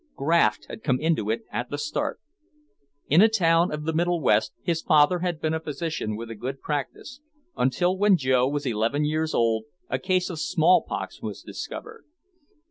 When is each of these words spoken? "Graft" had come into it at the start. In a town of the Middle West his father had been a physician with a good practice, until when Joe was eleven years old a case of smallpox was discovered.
"Graft" 0.15 0.65
had 0.67 0.81
come 0.83 0.99
into 0.99 1.29
it 1.29 1.43
at 1.51 1.69
the 1.69 1.77
start. 1.77 2.19
In 3.07 3.21
a 3.21 3.29
town 3.29 3.71
of 3.71 3.83
the 3.83 3.93
Middle 3.93 4.19
West 4.19 4.51
his 4.63 4.81
father 4.81 5.19
had 5.19 5.39
been 5.39 5.53
a 5.53 5.59
physician 5.59 6.15
with 6.15 6.31
a 6.31 6.33
good 6.35 6.59
practice, 6.59 7.21
until 7.55 7.95
when 7.95 8.17
Joe 8.17 8.47
was 8.47 8.65
eleven 8.65 9.05
years 9.05 9.35
old 9.35 9.65
a 9.91 9.99
case 9.99 10.31
of 10.31 10.39
smallpox 10.39 11.21
was 11.21 11.43
discovered. 11.43 12.03